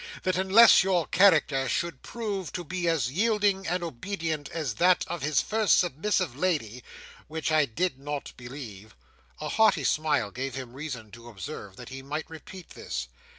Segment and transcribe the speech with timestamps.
[0.23, 5.21] —that unless your character should prove to be as yielding and obedient as that of
[5.21, 6.83] his first submissive lady,
[7.27, 8.95] which I did not believe—"
[9.39, 13.09] A haughty smile gave him reason to observe that he might repeat this.